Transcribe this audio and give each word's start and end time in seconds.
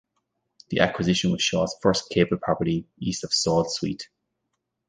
The 0.69 0.79
acquisition 0.79 1.31
was 1.31 1.43
Shaw's 1.43 1.75
first 1.79 2.09
cable 2.09 2.37
property 2.37 2.87
east 2.97 3.23
of 3.23 3.31
Sault 3.35 3.69
Ste. 3.69 4.09